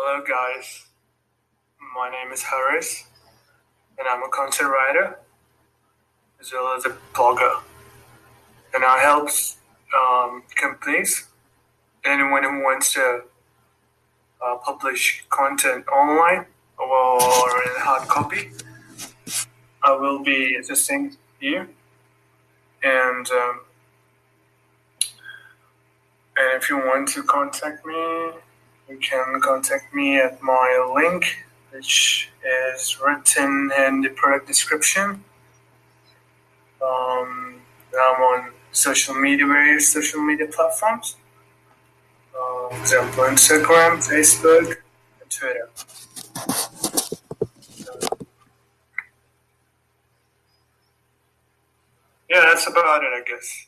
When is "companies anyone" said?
10.54-12.44